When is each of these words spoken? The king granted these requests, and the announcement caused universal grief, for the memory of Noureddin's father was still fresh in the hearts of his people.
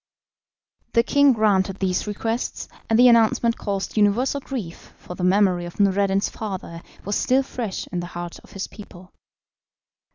The 0.93 1.03
king 1.03 1.31
granted 1.31 1.77
these 1.77 2.07
requests, 2.07 2.67
and 2.89 2.97
the 2.97 3.07
announcement 3.07 3.59
caused 3.59 3.97
universal 3.97 4.39
grief, 4.41 4.95
for 4.97 5.13
the 5.13 5.23
memory 5.23 5.65
of 5.65 5.79
Noureddin's 5.79 6.27
father 6.27 6.81
was 7.05 7.15
still 7.15 7.43
fresh 7.43 7.85
in 7.91 7.99
the 7.99 8.07
hearts 8.17 8.39
of 8.39 8.53
his 8.53 8.65
people. 8.67 9.13